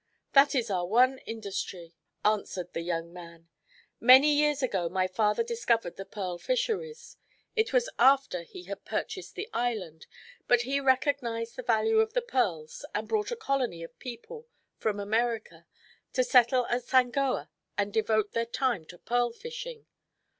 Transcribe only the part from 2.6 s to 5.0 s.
the young man. "Many years ago